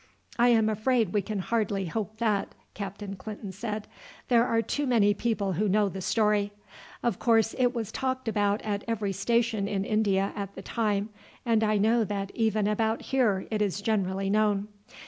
"I 0.39 0.47
am 0.47 0.67
afraid 0.67 1.13
we 1.13 1.21
can 1.21 1.37
hardly 1.37 1.85
hope 1.85 2.17
that," 2.17 2.55
Captain 2.73 3.15
Clinton 3.15 3.51
said. 3.51 3.87
"There 4.29 4.47
are 4.47 4.63
too 4.63 4.87
many 4.87 5.13
people 5.13 5.53
who 5.53 5.69
know 5.69 5.89
the 5.89 6.01
story. 6.01 6.51
Of 7.03 7.19
course 7.19 7.53
it 7.59 7.75
was 7.75 7.91
talked 7.91 8.27
about 8.27 8.63
at 8.63 8.83
every 8.87 9.11
station 9.13 9.67
in 9.67 9.85
India 9.85 10.33
at 10.35 10.55
the 10.55 10.63
time, 10.63 11.09
and 11.45 11.63
I 11.63 11.77
know 11.77 12.03
that 12.03 12.31
even 12.33 12.65
about 12.67 13.03
here 13.13 13.45
it 13.51 13.61
is 13.61 13.79
generally 13.79 14.31
known. 14.31 14.69